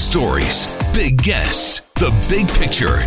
stories, 0.00 0.66
big 0.94 1.22
guests, 1.22 1.82
the 1.96 2.10
big 2.28 2.48
picture. 2.48 2.98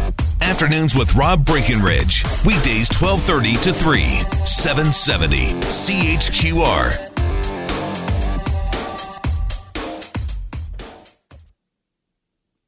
Afternoons 0.42 0.96
with 0.96 1.16
Rob 1.16 1.46
Breckenridge. 1.46 2.24
Weekdays 2.46 2.90
1230 2.92 3.56
to 3.64 3.74
3, 3.74 4.02
770 4.46 5.54
CHQR. 5.64 7.10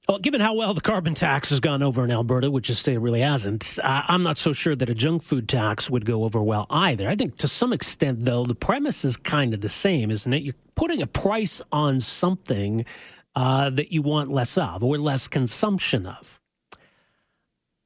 Well, 0.08 0.20
given 0.20 0.40
how 0.40 0.56
well 0.56 0.74
the 0.74 0.82
carbon 0.82 1.14
tax 1.14 1.50
has 1.50 1.60
gone 1.60 1.82
over 1.82 2.04
in 2.04 2.12
Alberta, 2.12 2.50
which 2.50 2.70
is 2.70 2.80
say 2.80 2.98
really 2.98 3.22
hasn't, 3.22 3.80
uh, 3.84 4.04
I'm 4.08 4.24
not 4.24 4.38
so 4.38 4.54
sure 4.54 4.76
that 4.76 4.90
a 4.90 4.94
junk 4.94 5.24
food 5.24 5.50
tax 5.50 5.90
would 5.90 6.06
go 6.06 6.24
over 6.24 6.42
well 6.42 6.68
either. 6.70 7.10
I 7.10 7.16
think 7.16 7.38
to 7.38 7.48
some 7.48 7.74
extent, 7.74 8.24
though, 8.24 8.46
the 8.46 8.56
premise 8.56 9.04
is 9.04 9.18
kind 9.18 9.54
of 9.54 9.62
the 9.62 9.70
same, 9.70 10.12
isn't 10.12 10.32
it? 10.32 10.44
You're 10.44 10.54
putting 10.76 11.02
a 11.02 11.08
price 11.08 11.62
on 11.72 12.00
something 12.00 12.86
uh, 13.36 13.70
that 13.70 13.92
you 13.92 14.02
want 14.02 14.32
less 14.32 14.58
of 14.58 14.84
or 14.84 14.98
less 14.98 15.28
consumption 15.28 16.06
of. 16.06 16.40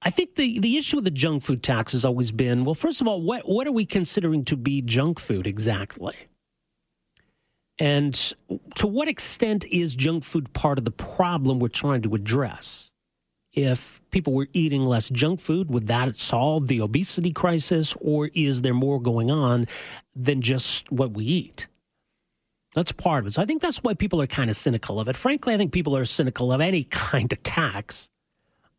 I 0.02 0.10
think 0.10 0.36
the, 0.36 0.60
the 0.60 0.78
issue 0.78 0.98
with 0.98 1.06
the 1.06 1.12
junk 1.12 1.44
food 1.44 1.62
tax 1.62 1.92
has 1.92 2.06
always 2.06 2.32
been 2.32 2.64
well, 2.64 2.76
first 2.76 3.02
of 3.02 3.08
all, 3.08 3.22
what, 3.22 3.48
what 3.48 3.68
are 3.68 3.72
we 3.72 3.86
considering 3.86 4.46
to 4.46 4.56
be 4.56 4.82
junk 4.82 5.20
food 5.20 5.46
exactly? 5.46 6.16
And 7.80 8.14
to 8.76 8.88
what 8.88 9.08
extent 9.08 9.66
is 9.66 9.96
junk 9.96 10.24
food 10.24 10.54
part 10.54 10.78
of 10.78 10.86
the 10.86 10.92
problem 10.92 11.60
we're 11.60 11.70
trying 11.70 12.02
to 12.04 12.16
address? 12.16 12.92
If 13.54 14.02
people 14.12 14.34
were 14.34 14.48
eating 14.54 14.86
less 14.86 15.10
junk 15.10 15.40
food, 15.40 15.70
would 15.70 15.88
that 15.88 16.16
solve 16.16 16.68
the 16.68 16.82
obesity 16.82 17.32
crisis, 17.32 17.96
or 18.00 18.30
is 18.34 18.62
there 18.62 18.74
more 18.74 19.02
going 19.02 19.32
on 19.32 19.66
than 20.16 20.42
just 20.42 20.92
what 20.92 21.12
we 21.12 21.26
eat? 21.26 21.68
That's 22.80 22.94
part 22.94 23.24
of 23.24 23.28
it. 23.28 23.34
So 23.34 23.42
I 23.42 23.46
think 23.46 23.62
that's 23.62 23.80
why 23.80 23.94
people 23.94 24.22
are 24.22 24.26
kind 24.26 24.50
of 24.50 24.56
cynical 24.56 25.02
of 25.02 25.10
it. 25.10 25.18
Frankly, 25.18 25.54
I 25.54 25.58
think 25.58 25.74
people 25.74 25.98
are 25.98 26.06
cynical 26.06 26.54
of 26.54 26.62
any 26.62 26.84
kind 26.90 27.32
of 27.32 27.44
tax 27.44 28.10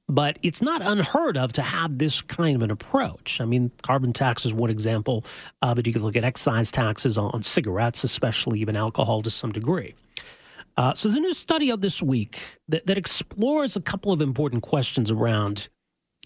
but 0.09 0.41
it's 0.43 0.61
not 0.61 0.83
unheard 0.83 1.37
of 1.37 1.53
to 1.53 1.63
have 1.63 1.97
this 1.99 2.21
kind 2.21 2.57
of 2.57 2.63
an 2.63 2.71
approach. 2.73 3.41
I 3.41 3.45
mean, 3.45 3.71
carbon 3.83 4.13
tax 4.13 4.45
is 4.45 4.53
one 4.53 4.69
example, 4.69 5.25
uh, 5.63 5.73
but 5.73 5.87
you 5.87 5.93
could 5.93 6.03
look 6.03 6.17
at 6.17 6.25
excise 6.25 6.73
taxes 6.73 7.17
on, 7.17 7.31
on, 7.31 7.43
cigarettes, 7.43 8.03
especially 8.03 8.59
even 8.59 8.75
alcohol 8.75 9.21
to 9.21 9.31
some 9.31 9.53
degree. 9.53 9.95
Uh, 10.77 10.95
so 10.95 11.09
there's 11.09 11.17
a 11.17 11.21
new 11.21 11.33
study 11.33 11.71
out 11.71 11.81
this 11.81 12.03
week 12.03 12.59
that, 12.69 12.89
that 12.89 12.99
explores 12.99 13.77
a 13.77 13.81
couple 13.81 14.11
of 14.11 14.21
important 14.21 14.65
questions 14.65 15.13
around 15.13 15.69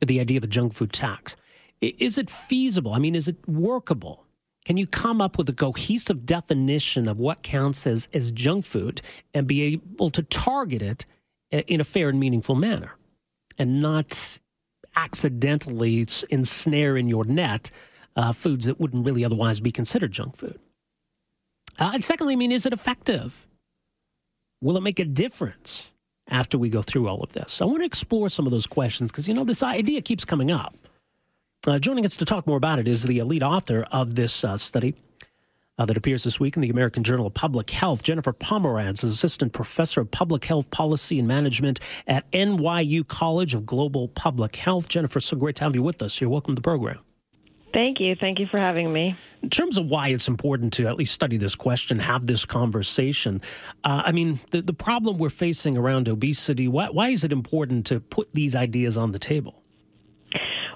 the 0.01 0.19
idea 0.19 0.39
of 0.39 0.45
a 0.45 0.47
junk 0.47 0.73
food 0.73 0.93
tax. 0.93 1.37
Is 1.83 2.17
it 2.17 2.31
feasible? 2.31 2.95
I 2.95 2.99
mean, 2.99 3.15
is 3.15 3.29
it 3.29 3.37
workable? 3.47 4.24
Can 4.65 4.77
you 4.77 4.87
come 4.87 5.21
up 5.21 5.37
with 5.37 5.49
a 5.49 5.53
cohesive 5.53 6.25
definition 6.25 7.09
of 7.09 7.19
what 7.19 7.43
counts 7.43 7.87
as, 7.87 8.09
as 8.15 8.33
junk 8.33 8.65
food 8.65 9.03
and 9.35 9.47
be 9.47 9.63
able 9.75 10.11
to 10.11 10.23
target 10.23 10.83
it 10.83 11.07
in 11.51 11.81
a 11.81 11.85
fair 11.85 12.09
and 12.09 12.19
meaningful 12.19 12.55
manner? 12.55 12.97
and 13.59 13.81
not 13.81 14.39
accidentally 14.97 16.07
ensnare 16.31 16.97
in 16.97 17.07
your 17.07 17.25
net 17.25 17.71
uh, 18.17 18.33
foods 18.33 18.67
that 18.67 18.79
wouldn't 18.79 19.05
really 19.05 19.25
otherwise 19.25 19.61
be 19.61 19.73
considered 19.73 20.13
junk 20.13 20.37
food. 20.37 20.59
Uh, 21.79 21.93
and 21.95 22.05
secondly, 22.05 22.35
I 22.35 22.37
mean, 22.37 22.53
is 22.53 22.67
it 22.67 22.73
effective? 22.73 23.47
Will 24.61 24.77
it 24.77 24.83
make 24.83 25.01
a 25.01 25.05
difference 25.05 25.93
after 26.29 26.57
we 26.57 26.71
go 26.71 26.81
through 26.81 27.09
all 27.09 27.23
of 27.23 27.33
this? 27.33 27.61
I 27.61 27.65
want 27.65 27.81
to 27.81 27.85
explore 27.85 28.29
some 28.29 28.47
of 28.47 28.53
those 28.53 28.67
questions 28.67 29.11
because, 29.11 29.27
you 29.29 29.35
know, 29.35 29.45
this 29.45 29.63
idea 29.63 30.01
keeps 30.01 30.25
coming 30.25 30.51
up. 30.51 30.84
Uh, 31.67 31.79
joining 31.79 32.05
us 32.05 32.17
to 32.17 32.27
talk 32.27 32.47
more 32.47 32.59
about 32.59 32.79
it 32.79 32.87
is 32.87 33.05
the 33.05 33.23
lead 33.23 33.43
author 33.43 33.87
of 33.91 34.17
this 34.17 34.45
uh, 34.45 34.57
study, 34.57 34.95
uh, 35.79 35.85
that 35.87 35.97
appears 35.97 36.23
this 36.25 36.39
week 36.39 36.57
in 36.57 36.63
the 36.63 36.69
American 36.69 37.03
Journal 37.03 37.27
of 37.27 37.35
Public 37.35 37.71
Health. 37.71 38.03
Jennifer 38.03 38.33
Pomeranz 38.33 39.03
is 39.03 39.13
Assistant 39.15 39.53
Professor 39.53 40.03
of 40.03 40.11
Public 40.11 40.45
Health 40.45 40.71
Policy 40.71 41.19
and 41.19 41.27
Management 41.27 41.81
at 42.07 42.31
NYU 42.33 43.07
College 43.07 43.55
of 43.55 43.65
Global 43.65 44.09
Public 44.09 44.57
Health. 44.57 44.89
Jennifer, 44.89 45.21
so 45.21 45.37
great 45.37 45.57
to 45.57 45.65
have 45.65 45.75
you 45.75 45.83
with 45.83 46.03
us. 46.03 46.21
You're 46.21 46.31
welcome 46.31 46.55
to 46.55 46.61
the 46.61 46.65
program. 46.65 46.99
Thank 47.73 47.99
you. 47.99 48.15
Thank 48.15 48.39
you 48.39 48.47
for 48.47 48.61
having 48.61 48.93
me. 48.93 49.17
In 49.43 49.51
terms 49.51 49.79
of 49.79 49.87
why 49.87 50.09
it's 50.09 50.29
important 50.29 50.75
to 50.75 50.87
at 50.87 50.95
least 50.95 51.13
study 51.13 51.39
this 51.39 51.57
question, 51.57 51.99
have 51.99 52.27
this 52.27 52.45
conversation, 52.45 53.41
uh, 53.83 54.03
I 54.05 54.13
mean, 54.13 54.39
the, 54.51 54.63
the 54.63 54.75
problem 54.75 55.19
we're 55.19 55.29
facing 55.31 55.77
around 55.77 56.09
obesity, 56.09 56.69
why, 56.69 56.91
why 56.91 57.09
is 57.09 57.25
it 57.25 57.33
important 57.33 57.87
to 57.87 57.99
put 57.99 58.33
these 58.33 58.55
ideas 58.55 58.97
on 58.97 59.11
the 59.11 59.19
table? 59.19 59.64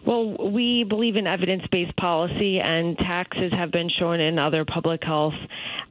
Well, 0.08 0.52
we 0.52 0.86
believe 0.88 1.16
in 1.16 1.26
evidence 1.26 1.64
based 1.70 1.94
policy, 1.98 2.60
and 2.60 2.96
taxes 2.96 3.52
have 3.52 3.70
been 3.70 3.90
shown 3.98 4.20
in 4.20 4.38
other 4.38 4.64
public 4.64 5.04
health 5.04 5.34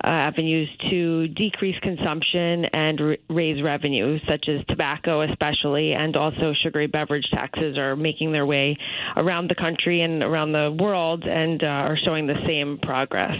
uh, 0.03 0.07
avenues 0.07 0.67
to 0.89 1.27
decrease 1.27 1.75
consumption 1.83 2.65
and 2.65 2.99
r- 2.99 3.17
raise 3.29 3.61
revenue, 3.61 4.17
such 4.27 4.49
as 4.49 4.65
tobacco, 4.69 5.21
especially, 5.21 5.93
and 5.93 6.15
also 6.15 6.51
sugary 6.63 6.87
beverage 6.87 7.27
taxes 7.31 7.77
are 7.77 7.95
making 7.95 8.31
their 8.31 8.47
way 8.47 8.75
around 9.17 9.51
the 9.51 9.55
country 9.55 10.01
and 10.01 10.23
around 10.23 10.51
the 10.51 10.75
world 10.79 11.23
and 11.23 11.63
uh, 11.63 11.67
are 11.67 11.97
showing 12.03 12.25
the 12.25 12.41
same 12.47 12.79
progress. 12.81 13.37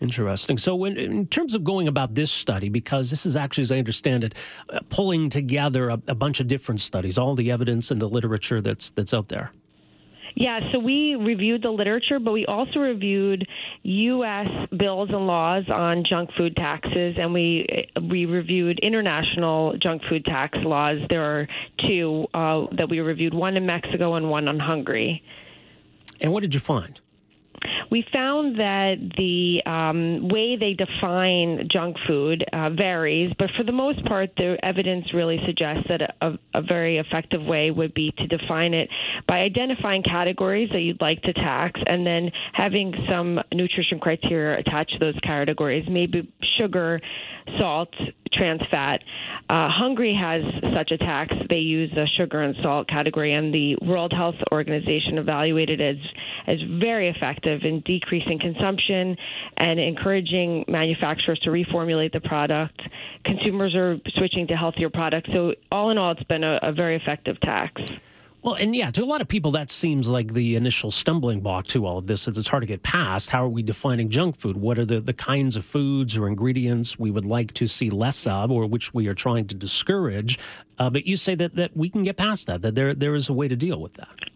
Interesting. 0.00 0.56
So, 0.56 0.76
when, 0.76 0.98
in 0.98 1.26
terms 1.26 1.56
of 1.56 1.64
going 1.64 1.88
about 1.88 2.14
this 2.14 2.30
study, 2.30 2.68
because 2.68 3.10
this 3.10 3.26
is 3.26 3.34
actually, 3.34 3.62
as 3.62 3.72
I 3.72 3.78
understand 3.78 4.22
it, 4.22 4.36
uh, 4.68 4.78
pulling 4.88 5.30
together 5.30 5.88
a, 5.88 6.00
a 6.06 6.14
bunch 6.14 6.38
of 6.38 6.46
different 6.46 6.80
studies, 6.80 7.18
all 7.18 7.34
the 7.34 7.50
evidence 7.50 7.90
and 7.90 8.00
the 8.00 8.08
literature 8.08 8.60
that's 8.60 8.90
that's 8.90 9.12
out 9.12 9.26
there. 9.26 9.50
Yeah, 10.34 10.60
so 10.72 10.78
we 10.78 11.14
reviewed 11.14 11.62
the 11.62 11.70
literature, 11.70 12.18
but 12.18 12.32
we 12.32 12.46
also 12.46 12.80
reviewed 12.80 13.46
U.S. 13.82 14.46
bills 14.76 15.10
and 15.10 15.26
laws 15.26 15.64
on 15.68 16.04
junk 16.08 16.30
food 16.36 16.56
taxes, 16.56 17.16
and 17.18 17.32
we 17.32 17.88
we 18.10 18.26
reviewed 18.26 18.78
international 18.80 19.76
junk 19.82 20.02
food 20.08 20.24
tax 20.24 20.58
laws. 20.62 20.98
There 21.08 21.22
are 21.22 21.48
two 21.86 22.26
uh, 22.34 22.66
that 22.76 22.88
we 22.88 23.00
reviewed: 23.00 23.34
one 23.34 23.56
in 23.56 23.66
Mexico 23.66 24.14
and 24.14 24.30
one 24.30 24.48
on 24.48 24.58
Hungary. 24.58 25.22
And 26.20 26.32
what 26.32 26.40
did 26.40 26.54
you 26.54 26.60
find? 26.60 27.00
We 27.92 28.02
found 28.10 28.58
that 28.58 28.94
the 29.18 29.60
um, 29.70 30.26
way 30.30 30.56
they 30.56 30.72
define 30.72 31.68
junk 31.70 31.94
food 32.06 32.42
uh, 32.50 32.70
varies, 32.70 33.30
but 33.38 33.50
for 33.54 33.64
the 33.64 33.72
most 33.72 34.02
part, 34.06 34.30
the 34.38 34.56
evidence 34.62 35.04
really 35.12 35.38
suggests 35.44 35.84
that 35.90 36.00
a, 36.22 36.38
a, 36.54 36.62
very 36.62 36.96
effective 36.96 37.42
way 37.42 37.70
would 37.70 37.92
be 37.92 38.10
to 38.16 38.26
define 38.26 38.72
it 38.72 38.88
by 39.28 39.40
identifying 39.40 40.02
categories 40.02 40.70
that 40.72 40.80
you'd 40.80 41.02
like 41.02 41.20
to 41.20 41.34
tax 41.34 41.78
and 41.84 42.06
then 42.06 42.30
having 42.54 42.94
some 43.10 43.38
nutrition 43.52 44.00
criteria 44.00 44.58
attached 44.58 44.92
to 44.94 44.98
those 44.98 45.18
categories, 45.22 45.84
maybe 45.90 46.26
sugar, 46.56 46.98
salt, 47.58 47.92
trans 48.32 48.60
fat. 48.70 49.00
Uh, 49.48 49.68
Hungary 49.70 50.18
has 50.18 50.42
such 50.74 50.90
a 50.90 50.98
tax. 50.98 51.34
They 51.48 51.56
use 51.56 51.90
the 51.94 52.06
sugar 52.16 52.42
and 52.42 52.54
salt 52.62 52.88
category, 52.88 53.34
and 53.34 53.52
the 53.52 53.76
World 53.82 54.12
Health 54.12 54.36
Organization 54.50 55.18
evaluated 55.18 55.80
it 55.80 55.96
as, 55.96 55.96
as 56.46 56.58
very 56.80 57.08
effective 57.08 57.60
in 57.64 57.80
decreasing 57.80 58.38
consumption 58.38 59.16
and 59.56 59.78
encouraging 59.78 60.64
manufacturers 60.68 61.38
to 61.40 61.50
reformulate 61.50 62.12
the 62.12 62.20
product. 62.20 62.80
Consumers 63.24 63.74
are 63.74 63.98
switching 64.16 64.46
to 64.48 64.54
healthier 64.54 64.90
products. 64.90 65.28
So, 65.32 65.52
all 65.70 65.90
in 65.90 65.98
all, 65.98 66.12
it's 66.12 66.22
been 66.24 66.44
a, 66.44 66.58
a 66.62 66.72
very 66.72 66.96
effective 66.96 67.40
tax. 67.40 67.80
Well, 68.42 68.54
and 68.54 68.74
yeah, 68.74 68.90
to 68.90 69.04
a 69.04 69.06
lot 69.06 69.20
of 69.20 69.28
people, 69.28 69.52
that 69.52 69.70
seems 69.70 70.08
like 70.08 70.32
the 70.32 70.56
initial 70.56 70.90
stumbling 70.90 71.42
block 71.42 71.68
to 71.68 71.86
all 71.86 71.96
of 71.96 72.08
this. 72.08 72.26
Is 72.26 72.36
it's 72.36 72.48
hard 72.48 72.62
to 72.62 72.66
get 72.66 72.82
past. 72.82 73.30
How 73.30 73.44
are 73.44 73.48
we 73.48 73.62
defining 73.62 74.08
junk 74.08 74.36
food? 74.36 74.56
What 74.56 74.80
are 74.80 74.84
the, 74.84 75.00
the 75.00 75.12
kinds 75.12 75.56
of 75.56 75.64
foods 75.64 76.16
or 76.16 76.26
ingredients 76.26 76.98
we 76.98 77.12
would 77.12 77.24
like 77.24 77.54
to 77.54 77.68
see 77.68 77.88
less 77.88 78.26
of 78.26 78.50
or 78.50 78.66
which 78.66 78.92
we 78.92 79.06
are 79.08 79.14
trying 79.14 79.46
to 79.46 79.54
discourage? 79.54 80.40
Uh, 80.76 80.90
but 80.90 81.06
you 81.06 81.16
say 81.16 81.36
that, 81.36 81.54
that 81.54 81.76
we 81.76 81.88
can 81.88 82.02
get 82.02 82.16
past 82.16 82.48
that, 82.48 82.62
that 82.62 82.74
there, 82.74 82.94
there 82.94 83.14
is 83.14 83.28
a 83.28 83.32
way 83.32 83.46
to 83.46 83.54
deal 83.54 83.80
with 83.80 83.94
that. 83.94 84.31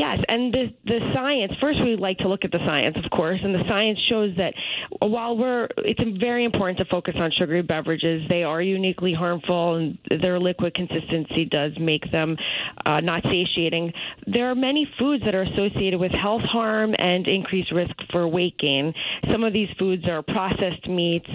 Yes, 0.00 0.16
and 0.28 0.50
the 0.50 0.64
the 0.86 0.98
science. 1.12 1.52
First, 1.60 1.78
we 1.84 1.94
like 1.94 2.16
to 2.18 2.28
look 2.28 2.40
at 2.42 2.50
the 2.50 2.64
science, 2.64 2.96
of 3.04 3.10
course, 3.10 3.38
and 3.44 3.54
the 3.54 3.62
science 3.68 3.98
shows 4.08 4.34
that 4.38 4.54
while 5.00 5.36
we're, 5.36 5.68
it's 5.76 6.00
very 6.18 6.46
important 6.46 6.78
to 6.78 6.86
focus 6.86 7.16
on 7.18 7.30
sugary 7.38 7.60
beverages. 7.60 8.22
They 8.30 8.42
are 8.42 8.62
uniquely 8.62 9.12
harmful, 9.12 9.74
and 9.74 9.98
their 10.22 10.40
liquid 10.40 10.74
consistency 10.74 11.44
does 11.44 11.72
make 11.78 12.10
them 12.12 12.38
uh, 12.86 13.00
not 13.00 13.24
satiating. 13.24 13.92
There 14.26 14.50
are 14.50 14.54
many 14.54 14.88
foods 14.98 15.22
that 15.26 15.34
are 15.34 15.42
associated 15.42 16.00
with 16.00 16.12
health 16.12 16.44
harm 16.50 16.94
and 16.96 17.28
increased 17.28 17.70
risk 17.70 17.92
for 18.10 18.26
weight 18.26 18.56
gain. 18.58 18.94
Some 19.30 19.44
of 19.44 19.52
these 19.52 19.68
foods 19.78 20.04
are 20.08 20.22
processed 20.22 20.88
meats, 20.88 21.28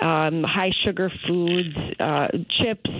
um, 0.00 0.44
high 0.46 0.70
sugar 0.84 1.10
foods, 1.26 1.74
uh, 1.98 2.28
chips, 2.62 2.90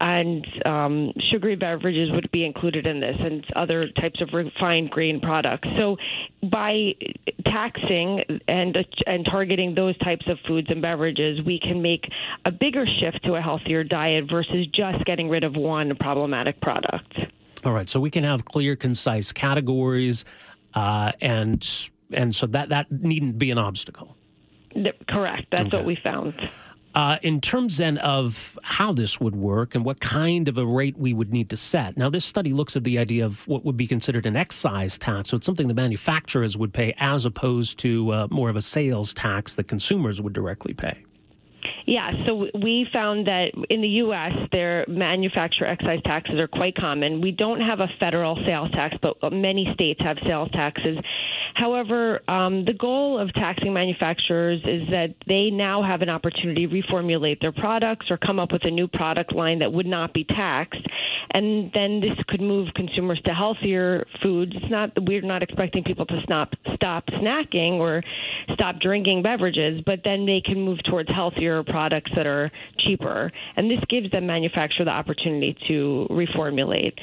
and 0.00 0.46
um, 0.66 1.12
sugary 1.32 1.56
beverages 1.56 2.10
would 2.12 2.30
be 2.30 2.44
included 2.44 2.86
in 2.86 3.00
this, 3.00 3.16
and 3.18 3.42
other 3.56 3.88
types 3.98 4.20
of 4.20 4.28
refined 4.34 4.65
grain 4.90 5.20
products. 5.20 5.68
So 5.78 5.96
by 6.50 6.94
taxing 7.44 8.22
and 8.48 8.76
and 9.06 9.24
targeting 9.24 9.74
those 9.74 9.96
types 9.98 10.26
of 10.28 10.38
foods 10.46 10.68
and 10.70 10.82
beverages, 10.82 11.40
we 11.44 11.58
can 11.58 11.82
make 11.82 12.04
a 12.44 12.50
bigger 12.50 12.86
shift 13.00 13.24
to 13.24 13.34
a 13.34 13.40
healthier 13.40 13.84
diet 13.84 14.24
versus 14.30 14.66
just 14.74 15.04
getting 15.04 15.28
rid 15.28 15.44
of 15.44 15.54
one 15.54 15.94
problematic 15.96 16.60
product. 16.60 17.18
All 17.64 17.72
right, 17.72 17.88
so 17.88 17.98
we 17.98 18.10
can 18.10 18.24
have 18.24 18.44
clear, 18.44 18.76
concise 18.76 19.32
categories, 19.32 20.24
uh, 20.74 21.12
and 21.20 21.66
and 22.12 22.34
so 22.34 22.46
that 22.48 22.68
that 22.68 22.90
needn't 22.90 23.38
be 23.38 23.50
an 23.50 23.58
obstacle. 23.58 24.16
Correct. 25.08 25.46
That's 25.50 25.68
okay. 25.68 25.76
what 25.76 25.86
we 25.86 25.96
found. 25.96 26.34
Uh, 26.96 27.18
in 27.22 27.42
terms 27.42 27.76
then 27.76 27.98
of 27.98 28.58
how 28.62 28.90
this 28.90 29.20
would 29.20 29.36
work 29.36 29.74
and 29.74 29.84
what 29.84 30.00
kind 30.00 30.48
of 30.48 30.56
a 30.56 30.64
rate 30.64 30.96
we 30.96 31.12
would 31.12 31.30
need 31.30 31.50
to 31.50 31.56
set. 31.56 31.94
Now, 31.94 32.08
this 32.08 32.24
study 32.24 32.54
looks 32.54 32.74
at 32.74 32.84
the 32.84 32.98
idea 32.98 33.26
of 33.26 33.46
what 33.46 33.66
would 33.66 33.76
be 33.76 33.86
considered 33.86 34.24
an 34.24 34.34
excise 34.34 34.96
tax. 34.96 35.28
So 35.28 35.36
it's 35.36 35.44
something 35.44 35.68
the 35.68 35.74
manufacturers 35.74 36.56
would 36.56 36.72
pay 36.72 36.94
as 36.96 37.26
opposed 37.26 37.78
to 37.80 38.10
uh, 38.12 38.28
more 38.30 38.48
of 38.48 38.56
a 38.56 38.62
sales 38.62 39.12
tax 39.12 39.56
that 39.56 39.68
consumers 39.68 40.22
would 40.22 40.32
directly 40.32 40.72
pay. 40.72 41.05
Yeah, 41.86 42.10
so 42.26 42.48
we 42.52 42.84
found 42.92 43.28
that 43.28 43.52
in 43.70 43.80
the 43.80 43.88
U.S., 44.02 44.32
their 44.50 44.84
manufacturer 44.88 45.68
excise 45.68 46.02
taxes 46.04 46.34
are 46.40 46.48
quite 46.48 46.74
common. 46.74 47.20
We 47.20 47.30
don't 47.30 47.60
have 47.60 47.78
a 47.78 47.86
federal 48.00 48.36
sales 48.44 48.72
tax, 48.72 48.96
but 49.00 49.32
many 49.32 49.70
states 49.72 50.00
have 50.02 50.16
sales 50.26 50.50
taxes. 50.50 50.98
However, 51.54 52.28
um, 52.28 52.64
the 52.64 52.72
goal 52.72 53.20
of 53.20 53.32
taxing 53.34 53.72
manufacturers 53.72 54.60
is 54.64 54.88
that 54.90 55.14
they 55.28 55.50
now 55.50 55.80
have 55.84 56.02
an 56.02 56.08
opportunity 56.08 56.66
to 56.66 56.74
reformulate 56.74 57.40
their 57.40 57.52
products 57.52 58.06
or 58.10 58.18
come 58.18 58.40
up 58.40 58.50
with 58.50 58.64
a 58.64 58.70
new 58.70 58.88
product 58.88 59.32
line 59.32 59.60
that 59.60 59.72
would 59.72 59.86
not 59.86 60.12
be 60.12 60.24
taxed. 60.24 60.84
And 61.30 61.70
then 61.72 62.00
this 62.00 62.18
could 62.26 62.40
move 62.40 62.68
consumers 62.74 63.20
to 63.26 63.32
healthier 63.32 64.06
foods. 64.22 64.52
It's 64.56 64.70
not 64.70 64.90
we're 65.00 65.22
not 65.22 65.42
expecting 65.42 65.84
people 65.84 66.06
to 66.06 66.20
stop 66.24 66.52
stop 66.74 67.06
snacking 67.06 67.74
or 67.74 68.02
stop 68.54 68.80
drinking 68.80 69.22
beverages, 69.22 69.82
but 69.86 70.00
then 70.04 70.26
they 70.26 70.42
can 70.44 70.60
move 70.60 70.78
towards 70.88 71.08
healthier 71.08 71.62
products 71.62 71.75
that 71.76 72.26
are 72.26 72.50
cheaper. 72.78 73.30
And 73.56 73.70
this 73.70 73.80
gives 73.88 74.10
the 74.10 74.20
manufacturer 74.20 74.84
the 74.84 74.90
opportunity 74.90 75.56
to 75.68 76.06
reformulate 76.10 76.94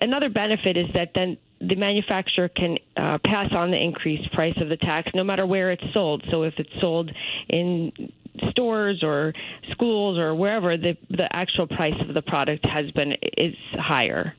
another 0.00 0.28
benefit 0.28 0.76
is 0.76 0.86
that 0.94 1.10
then 1.14 1.36
the 1.60 1.74
manufacturer 1.74 2.48
can 2.48 2.78
uh, 2.96 3.18
pass 3.24 3.50
on 3.52 3.70
the 3.70 3.82
increased 3.82 4.30
price 4.32 4.56
of 4.60 4.68
the 4.68 4.76
tax 4.76 5.10
no 5.14 5.24
matter 5.24 5.46
where 5.46 5.70
it's 5.70 5.84
sold. 5.92 6.22
So 6.30 6.42
if 6.42 6.54
it's 6.58 6.70
sold 6.80 7.10
in 7.48 7.92
stores 8.50 9.02
or 9.02 9.32
schools 9.70 10.18
or 10.18 10.34
wherever, 10.34 10.76
the 10.76 10.96
the 11.10 11.34
actual 11.34 11.66
price 11.66 11.94
of 12.06 12.14
the 12.14 12.22
product 12.22 12.66
has 12.66 12.90
been 12.90 13.14
is 13.36 13.54
higher. 13.72 14.34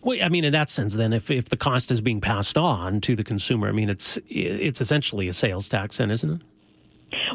Well, 0.00 0.18
I 0.22 0.28
mean, 0.28 0.44
in 0.44 0.52
that 0.52 0.68
sense, 0.68 0.94
then, 0.94 1.14
if, 1.14 1.30
if 1.30 1.48
the 1.48 1.56
cost 1.56 1.90
is 1.90 2.02
being 2.02 2.20
passed 2.20 2.58
on 2.58 3.00
to 3.02 3.16
the 3.16 3.24
consumer, 3.24 3.68
I 3.68 3.72
mean, 3.72 3.88
it's 3.88 4.18
it's 4.28 4.80
essentially 4.80 5.28
a 5.28 5.32
sales 5.32 5.68
tax, 5.68 5.98
then, 5.98 6.10
isn't 6.10 6.30
it? 6.30 6.42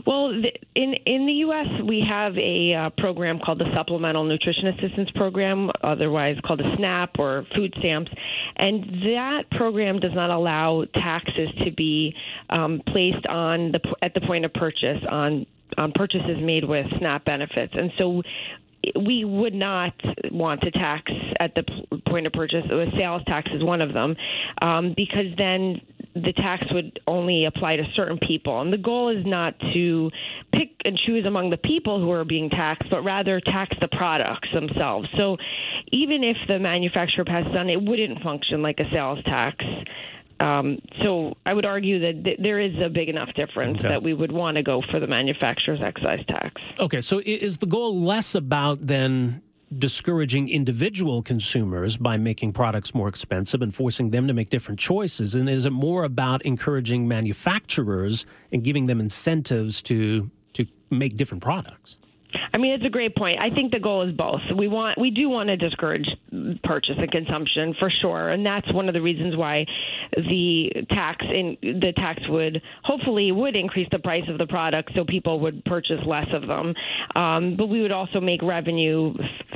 Well, 0.06 0.32
in 0.76 0.94
in 1.06 1.26
the 1.26 1.34
U.S., 1.46 1.68
we 1.88 2.06
have 2.08 2.38
a 2.38 2.74
uh, 2.74 2.90
program 2.98 3.40
called 3.44 3.60
the 3.60 3.72
Supplemental 3.76 4.24
Nutrition 4.24 4.68
Assistance 4.68 5.10
Program, 5.16 5.70
otherwise 5.84 6.38
called 6.46 6.62
a 6.62 6.76
SNAP 6.78 7.20
or 7.20 7.46
food 7.56 7.74
stamps, 7.80 8.12
and 8.58 8.84
that 9.04 9.44
program 9.52 10.00
does 10.00 10.14
not 10.14 10.30
allow 10.30 10.86
taxes 10.94 11.50
to 11.66 11.72
be 11.72 12.14
um, 12.50 12.82
placed 12.88 13.26
on 13.28 13.72
the 13.72 13.80
at 14.02 14.14
the 14.14 14.22
point 14.22 14.46
of 14.46 14.54
purchase 14.54 15.04
on 15.10 15.46
on 15.78 15.92
purchases 15.94 16.38
made 16.42 16.66
with 16.66 16.86
SNAP 16.98 17.26
benefits, 17.26 17.74
and 17.76 17.92
so 17.98 18.22
we 18.96 19.26
would 19.26 19.54
not 19.54 19.94
want 20.32 20.62
to 20.62 20.72
tax 20.72 21.12
at 21.40 21.54
the 21.56 21.64
point 22.08 22.26
of 22.26 22.34
purchase. 22.34 22.66
A 22.72 22.86
sales 22.98 23.22
tax 23.28 23.50
is 23.54 23.64
one 23.64 23.82
of 23.82 23.94
them, 23.94 24.16
um, 24.62 24.94
because 24.96 25.28
then 25.38 25.82
the 26.24 26.34
tax 26.34 26.64
would 26.72 27.00
only 27.08 27.46
apply 27.46 27.78
to 27.78 27.84
certain 27.96 28.18
people. 28.18 28.62
And 28.62 28.72
the 28.72 28.78
goal 28.78 29.10
is 29.10 29.26
not 29.26 29.60
to 29.74 30.12
pick 30.54 30.70
and 30.86 30.98
choose 31.06 31.26
among 31.26 31.50
the 31.50 31.58
people 31.58 32.00
who 32.00 32.12
are 32.12 32.26
being 32.26 32.50
taxed, 32.50 32.90
but 32.90 33.02
rather 33.04 33.40
tax 33.40 33.76
the 33.82 33.88
products 33.88 34.50
themselves. 34.54 35.08
So 35.18 35.38
even 35.92 36.24
if 36.24 36.38
the 36.48 36.60
manufacturer 36.60 37.26
passes 37.26 37.56
on, 37.56 37.70
it 37.70 37.82
wouldn't 37.82 38.22
function 38.22 38.62
like 38.62 38.80
a 38.80 38.90
sales 38.92 39.24
tax. 39.26 39.64
Um, 40.40 40.80
so 41.04 41.36
I 41.46 41.54
would 41.54 41.66
argue 41.66 42.00
that 42.00 42.24
th- 42.24 42.40
there 42.42 42.60
is 42.60 42.74
a 42.84 42.90
big 42.90 43.10
enough 43.10 43.30
difference 43.36 43.80
okay. 43.80 43.90
that 43.90 44.04
we 44.04 44.14
would 44.14 44.32
want 44.32 44.56
to 44.56 44.64
go 44.64 44.82
for 44.90 45.00
the 45.00 45.08
manufacturer's 45.08 45.82
excise 45.82 46.26
tax. 46.28 46.62
Okay, 46.80 47.02
so 47.02 47.22
is 47.26 47.58
the 47.58 47.66
goal 47.66 48.02
less 48.02 48.36
about 48.36 48.80
then 48.82 49.42
discouraging 49.78 50.50
individual 50.50 51.22
consumers 51.22 51.96
by 51.96 52.18
making 52.18 52.54
products 52.54 52.96
more 52.96 53.08
expensive 53.08 53.62
and 53.62 53.74
forcing 53.74 54.10
them 54.10 54.28
to 54.28 54.34
make 54.34 54.50
different 54.50 54.80
choices? 54.80 55.36
And 55.36 55.48
is 55.50 55.66
it 55.66 55.72
more 55.72 56.04
about 56.04 56.42
encouraging 56.44 57.08
manufacturers 57.08 58.26
and 58.52 58.64
giving 58.64 58.88
them 58.88 59.00
incentives 59.00 59.82
to 59.84 60.32
to 60.54 60.66
make 60.90 61.16
different 61.16 61.44
products? 61.44 61.99
I 62.54 62.58
mean, 62.58 62.74
it's 62.74 62.86
a 62.86 62.90
great 62.90 63.16
point. 63.16 63.40
I 63.40 63.54
think 63.54 63.72
the 63.72 63.80
goal 63.80 64.08
is 64.08 64.16
both. 64.16 64.42
We 64.58 64.68
want, 64.68 65.00
we 65.00 65.12
do 65.12 65.30
want 65.30 65.50
to 65.50 65.58
discourage 65.58 66.06
purchase 66.64 66.96
and 66.98 67.12
consumption 67.12 67.76
for 67.80 67.92
sure, 68.02 68.30
and 68.30 68.46
that's 68.46 68.72
one 68.74 68.88
of 68.88 68.94
the 68.94 69.02
reasons 69.02 69.36
why 69.36 69.66
the 70.16 70.70
tax 70.90 71.26
in 71.26 71.58
the 71.62 71.94
tax 71.96 72.22
would 72.30 72.62
hopefully 72.84 73.32
would 73.32 73.56
increase 73.56 73.88
the 73.92 74.00
price 74.00 74.24
of 74.30 74.38
the 74.38 74.48
product, 74.48 74.92
so 74.96 75.04
people 75.06 75.40
would 75.40 75.64
purchase 75.66 76.00
less 76.06 76.28
of 76.34 76.48
them. 76.48 76.74
Um, 77.16 77.56
but 77.58 77.68
we 77.68 77.82
would 77.82 77.92
also 77.92 78.20
make 78.20 78.42
revenue 78.42 79.14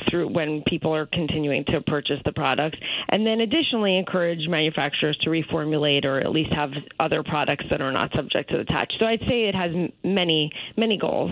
through 0.10 0.34
when 0.34 0.64
people 0.68 0.96
are 0.96 1.06
continuing 1.06 1.66
to 1.66 1.82
purchase 1.82 2.20
the 2.26 2.32
products, 2.32 2.78
and 3.10 3.26
then 3.26 3.42
additionally 3.42 3.98
encourage 3.98 4.48
manufacturers 4.48 5.18
to 5.24 5.30
reformulate 5.30 6.06
or 6.06 6.20
at 6.20 6.32
least 6.32 6.52
have 6.54 6.72
other 7.00 7.24
products 7.24 7.66
that 7.70 7.82
are 7.82 7.92
not 7.92 8.12
subject 8.16 8.50
to 8.50 8.58
the 8.58 8.66
tax. 8.66 8.96
So 9.00 9.06
I'd 9.06 9.20
say 9.22 9.48
it 9.48 9.56
has 9.56 9.72
many 10.04 10.52
many 10.78 10.98
goals. 10.98 11.32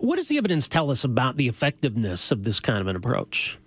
What 0.00 0.16
does 0.16 0.28
the 0.28 0.38
evidence 0.38 0.66
tell 0.66 0.90
us 0.90 1.04
about 1.04 1.36
the 1.36 1.46
effectiveness 1.46 2.32
of 2.32 2.42
this 2.42 2.58
kind 2.58 2.78
of 2.78 2.86
an 2.86 2.96
approach? 2.96 3.58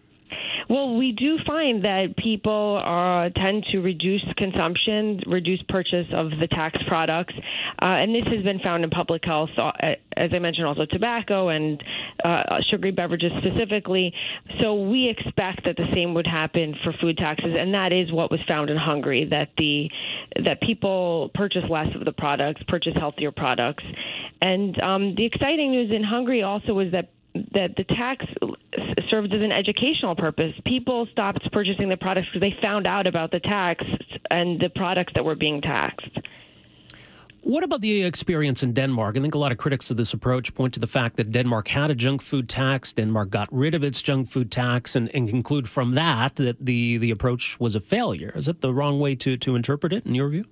Well, 0.70 0.96
we 0.96 1.12
do 1.12 1.38
find 1.46 1.84
that 1.84 2.16
people 2.18 2.82
uh, 2.84 3.30
tend 3.40 3.66
to 3.72 3.80
reduce 3.80 4.24
consumption, 4.38 5.22
reduce 5.28 5.62
purchase 5.70 6.08
of 6.14 6.30
the 6.40 6.48
tax 6.48 6.78
products, 6.88 7.34
uh, 7.82 7.86
and 7.86 8.14
this 8.16 8.24
has 8.34 8.44
been 8.44 8.60
found 8.60 8.84
in 8.84 8.90
public 8.90 9.24
health, 9.26 9.50
uh, 9.58 9.72
as 10.16 10.32
I 10.34 10.40
mentioned, 10.40 10.68
also 10.68 10.86
tobacco 10.86 11.50
and 11.50 11.84
uh, 12.24 12.44
sugary 12.70 12.92
beverages 12.92 13.32
specifically. 13.40 14.14
So 14.62 14.76
we 14.90 15.10
expect 15.10 15.66
that 15.66 15.76
the 15.76 15.88
same 15.94 16.14
would 16.14 16.28
happen 16.28 16.76
for 16.84 16.94
food 17.02 17.18
taxes, 17.18 17.56
and 17.58 17.74
that 17.74 17.92
is 17.92 18.12
what 18.12 18.32
was 18.32 18.40
found 18.48 18.70
in 18.70 18.78
Hungary 18.78 19.28
that 19.30 19.50
the 19.58 19.90
that 20.44 20.62
people 20.62 21.30
purchase 21.34 21.64
less 21.70 21.88
of 21.96 22.06
the 22.06 22.12
products, 22.12 22.62
purchase 22.68 22.94
healthier 22.96 23.32
products, 23.32 23.84
and 24.42 24.80
um, 24.82 25.16
the 25.16 25.26
exciting 25.26 25.72
news 25.72 25.92
in 25.94 26.04
Hungary 26.04 26.44
also 26.44 26.74
was 26.74 26.92
that 26.92 27.10
that 27.34 27.76
the 27.78 27.84
tax 27.84 28.26
served 29.10 29.34
as 29.34 29.42
an 29.42 29.52
educational 29.52 30.16
purpose. 30.16 30.54
People 30.66 31.08
stopped 31.12 31.52
purchasing 31.52 31.90
the 31.90 31.98
products 31.98 32.28
because 32.28 32.42
they 32.42 32.56
found 32.62 32.86
out 32.86 33.08
about 33.08 33.32
the 33.32 33.40
tax 33.40 33.84
and 34.30 34.60
the 34.60 34.70
products 34.70 35.14
that 35.16 35.26
were 35.26 35.36
being 35.36 35.62
taxed. 35.62 36.20
What 37.42 37.64
about 37.66 37.82
the 37.82 38.04
experience 38.04 38.64
in 38.64 38.72
Denmark? 38.72 39.18
I 39.18 39.20
think 39.20 39.36
a 39.36 39.38
lot 39.38 39.52
of 39.52 39.58
critics 39.58 39.92
of 39.92 39.98
this 39.98 40.14
approach 40.14 40.54
point 40.54 40.74
to 40.76 40.80
the 40.80 40.88
fact 40.88 41.18
that 41.18 41.32
Denmark 41.32 41.68
had 41.68 41.92
a 41.92 41.96
junk 41.96 42.22
food 42.22 42.48
tax. 42.48 42.94
Denmark 42.94 43.32
got 43.32 43.50
rid 43.52 43.76
of 43.76 43.84
its 43.84 44.02
junk 44.02 44.30
food 44.30 44.50
tax 44.50 44.96
and, 44.96 45.14
and 45.14 45.28
conclude 45.28 45.68
from 45.68 45.96
that 45.96 46.38
that 46.38 46.66
the, 46.66 46.98
the 46.98 47.12
approach 47.12 47.60
was 47.60 47.76
a 47.76 47.82
failure. 47.82 48.32
Is 48.36 48.46
that 48.46 48.62
the 48.62 48.74
wrong 48.74 48.98
way 49.00 49.16
to, 49.16 49.36
to 49.36 49.58
interpret 49.58 49.92
it, 49.92 50.06
in 50.06 50.16
your 50.16 50.30
view? 50.30 50.46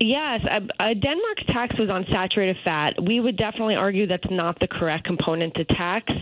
Yes, 0.00 0.40
uh, 0.44 0.60
uh, 0.82 0.94
Denmark's 0.94 1.46
tax 1.52 1.78
was 1.78 1.88
on 1.88 2.04
saturated 2.10 2.56
fat. 2.64 2.94
We 3.02 3.20
would 3.20 3.36
definitely 3.36 3.76
argue 3.76 4.06
that's 4.06 4.26
not 4.30 4.58
the 4.58 4.66
correct 4.66 5.04
component 5.04 5.54
to 5.54 5.64
tax. 5.64 6.12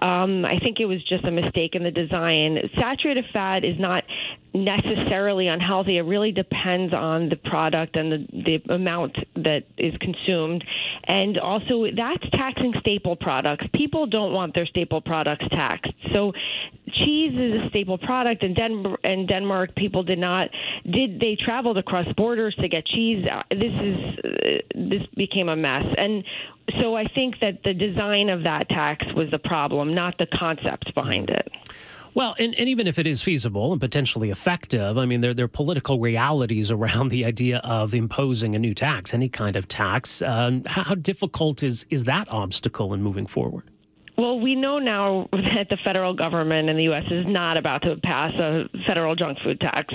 Um, 0.00 0.44
I 0.46 0.58
think 0.62 0.80
it 0.80 0.86
was 0.86 0.98
just 1.08 1.24
a 1.24 1.30
mistake 1.30 1.74
in 1.74 1.84
the 1.84 1.90
design. 1.90 2.58
Saturated 2.80 3.26
fat 3.32 3.64
is 3.64 3.78
not 3.78 4.04
necessarily 4.54 5.48
unhealthy. 5.48 5.98
It 5.98 6.02
really 6.02 6.32
depends 6.32 6.94
on 6.94 7.28
the 7.28 7.36
product 7.36 7.96
and 7.96 8.12
the, 8.12 8.60
the 8.66 8.74
amount 8.74 9.16
that 9.34 9.64
is 9.76 9.94
consumed. 10.00 10.64
And 11.04 11.38
also, 11.38 11.86
that's 11.94 12.28
taxing 12.30 12.74
staple 12.80 13.16
products. 13.16 13.66
People 13.74 14.06
don't 14.06 14.32
want 14.32 14.54
their 14.54 14.66
staple 14.66 15.00
products 15.00 15.46
taxed. 15.50 15.92
So, 16.12 16.32
cheese 16.86 17.34
is 17.34 17.62
a 17.62 17.68
staple 17.68 17.98
product. 17.98 18.42
In, 18.42 18.54
Den- 18.54 18.96
in 19.04 19.26
Denmark, 19.26 19.74
people 19.74 20.02
did 20.02 20.18
not 20.18 20.48
did 20.84 21.20
they 21.20 21.36
traveled 21.36 21.78
across 21.78 22.06
borders 22.16 22.54
to 22.56 22.68
get 22.68 22.86
cheese. 22.86 23.26
Uh, 23.30 23.42
this 23.50 23.72
is 23.72 24.18
uh, 24.24 24.30
this 24.74 25.02
became 25.16 25.48
a 25.48 25.56
mess. 25.56 25.84
And 25.96 26.24
so, 26.80 26.96
I 26.96 27.04
think 27.04 27.40
that 27.40 27.62
the 27.64 27.74
design 27.74 28.30
of 28.30 28.44
that 28.44 28.68
tax 28.68 29.04
was 29.14 29.30
the 29.30 29.38
problem, 29.38 29.94
not 29.94 30.16
the 30.18 30.26
concept 30.26 30.94
behind 30.94 31.30
it. 31.30 31.50
Well, 32.18 32.34
and, 32.36 32.52
and 32.56 32.68
even 32.68 32.88
if 32.88 32.98
it 32.98 33.06
is 33.06 33.22
feasible 33.22 33.70
and 33.70 33.80
potentially 33.80 34.30
effective, 34.30 34.98
I 34.98 35.06
mean, 35.06 35.20
there, 35.20 35.32
there 35.32 35.44
are 35.44 35.46
political 35.46 36.00
realities 36.00 36.72
around 36.72 37.12
the 37.12 37.24
idea 37.24 37.58
of 37.58 37.94
imposing 37.94 38.56
a 38.56 38.58
new 38.58 38.74
tax, 38.74 39.14
any 39.14 39.28
kind 39.28 39.54
of 39.54 39.68
tax. 39.68 40.20
Um, 40.20 40.64
how, 40.66 40.82
how 40.82 40.94
difficult 40.96 41.62
is, 41.62 41.86
is 41.90 42.02
that 42.04 42.26
obstacle 42.32 42.92
in 42.92 43.04
moving 43.04 43.28
forward? 43.28 43.70
Well, 44.16 44.40
we 44.40 44.56
know 44.56 44.80
now 44.80 45.28
that 45.32 45.68
the 45.70 45.78
federal 45.84 46.12
government 46.12 46.68
in 46.68 46.76
the 46.76 46.82
U.S. 46.84 47.04
is 47.08 47.24
not 47.28 47.56
about 47.56 47.82
to 47.82 47.94
pass 48.02 48.34
a 48.34 48.64
federal 48.84 49.14
junk 49.14 49.38
food 49.44 49.60
tax. 49.60 49.94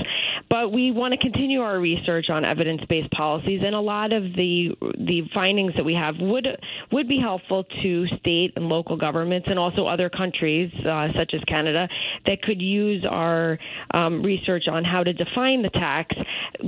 But 0.54 0.72
we 0.72 0.92
want 0.92 1.12
to 1.12 1.18
continue 1.18 1.62
our 1.62 1.80
research 1.80 2.30
on 2.30 2.46
evidence-based 2.46 3.10
policies, 3.10 3.62
and 3.66 3.74
a 3.74 3.80
lot 3.80 4.14
of 4.14 4.22
the 4.22 4.70
the 5.00 5.24
findings 5.34 5.74
that 5.76 5.84
we 5.84 5.96
have 5.96 6.14
would 6.20 6.46
would 6.92 7.08
be 7.08 7.18
helpful 7.20 7.64
to 7.82 8.06
state 8.20 8.54
and 8.56 8.70
local 8.70 8.96
governments, 8.96 9.48
and 9.50 9.58
also 9.58 9.88
other 9.88 10.12
countries 10.12 10.72
uh, 10.86 11.08
such 11.18 11.32
as 11.34 11.42
Canada 11.48 11.88
that 12.28 12.44
could 12.44 12.62
use 12.62 13.04
our 13.10 13.58
um, 13.96 14.22
research 14.22 14.66
on 14.72 14.84
how 14.84 15.02
to 15.04 15.12
define 15.12 15.64
the 15.64 15.72
tax 15.72 16.16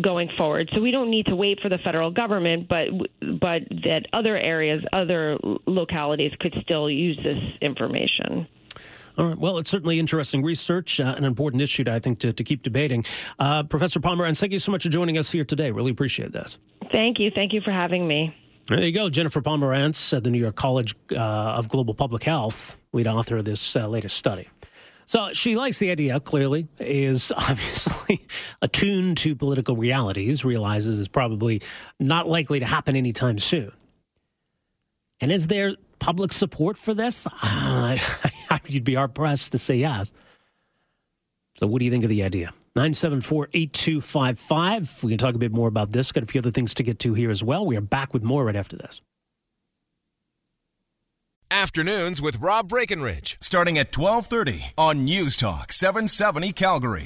going 0.02 0.30
forward. 0.36 0.68
So 0.74 0.82
we 0.82 0.90
don't 0.90 1.12
need 1.12 1.28
to 1.28 1.36
wait 1.36 1.60
for 1.60 1.70
the 1.70 1.78
federal 1.78 2.10
government, 2.10 2.68
but 2.68 2.88
but 3.40 3.62
that 3.70 4.08
other 4.14 4.36
areas, 4.36 4.82
other 4.94 5.38
localities 5.68 6.32
could 6.40 6.56
still 6.64 6.90
use 6.90 7.20
this 7.24 7.38
information. 7.62 8.48
All 9.18 9.28
right. 9.28 9.38
Well, 9.38 9.58
it's 9.58 9.70
certainly 9.70 10.00
interesting 10.00 10.44
research, 10.44 11.00
uh, 11.00 11.16
an 11.18 11.24
important 11.24 11.62
issue, 11.62 11.84
to, 11.86 11.94
I 11.94 12.00
think, 12.00 12.20
to, 12.20 12.34
to 12.34 12.44
keep 12.44 12.64
debating. 12.64 13.06
Uh, 13.40 13.64
Professor 13.64 14.00
Pomeranz, 14.00 14.40
thank 14.40 14.52
you 14.52 14.60
so 14.60 14.72
much 14.72 14.84
for 14.84 14.90
joining 14.90 15.18
us 15.18 15.32
here 15.32 15.46
today. 15.46 15.72
Really 15.72 15.92
appreciate 15.92 16.34
this. 16.34 16.58
Thank 16.92 17.20
you. 17.20 17.32
Thank 17.32 17.54
you 17.54 17.62
for 17.62 17.72
having 17.72 18.08
me. 18.08 18.36
There 18.68 18.84
you 18.84 18.92
go. 18.92 19.10
Jennifer 19.10 19.42
Pomeranz 19.42 20.16
at 20.16 20.24
the 20.24 20.32
New 20.32 20.40
York 20.40 20.56
College 20.56 20.96
uh, 21.12 21.16
of 21.18 21.70
Global 21.70 21.94
Public 21.94 22.24
Health, 22.24 22.78
lead 22.94 23.08
author 23.08 23.38
of 23.38 23.46
this 23.46 23.76
uh, 23.76 23.88
latest 23.88 24.18
study. 24.18 24.50
So 25.06 25.32
she 25.34 25.56
likes 25.56 25.78
the 25.78 25.92
idea, 25.92 26.20
clearly, 26.20 26.68
is 26.80 27.32
obviously 27.38 28.26
attuned 28.62 29.18
to 29.18 29.36
political 29.36 29.76
realities, 29.76 30.44
realizes 30.44 31.00
it's 31.00 31.08
probably 31.08 31.62
not 32.00 32.28
likely 32.28 32.60
to 32.60 32.66
happen 32.66 32.96
anytime 32.96 33.38
soon. 33.40 33.72
And 35.22 35.32
is 35.32 35.48
there 35.48 35.76
public 36.00 36.32
support 36.32 36.78
for 36.78 36.94
this? 36.94 37.28
Uh, 38.48 38.60
you'd 38.68 38.84
be 38.84 38.96
hard 38.96 39.14
pressed 39.14 39.52
to 39.52 39.60
say 39.60 39.76
yes. 39.76 40.12
So, 41.56 41.68
what 41.68 41.80
do 41.80 41.86
you 41.86 41.92
think 41.92 42.04
of 42.04 42.10
the 42.10 42.24
idea? 42.24 42.48
974 42.76 43.50
8255. 43.54 45.04
We 45.04 45.12
can 45.12 45.18
talk 45.18 45.36
a 45.36 45.38
bit 45.38 45.52
more 45.52 45.68
about 45.68 45.92
this. 45.92 46.12
Got 46.12 46.24
a 46.24 46.28
few 46.28 46.40
other 46.40 46.52
things 46.52 46.74
to 46.76 46.84
get 46.84 47.00
to 47.00 47.14
here 47.14 47.32
as 47.32 47.44
well. 47.44 47.66
We 47.66 47.78
are 47.78 47.82
back 47.82 48.14
with 48.14 48.24
more 48.24 48.46
right 48.46 48.56
after 48.56 48.76
this. 48.76 49.02
Afternoons 51.52 52.22
with 52.22 52.42
Rob 52.42 52.68
Breckenridge, 52.68 53.38
starting 53.40 53.78
at 53.78 53.96
1230 53.96 54.74
on 54.78 55.06
News 55.06 55.38
Talk 55.38 55.72
770 55.72 56.52
Calgary. 56.52 57.04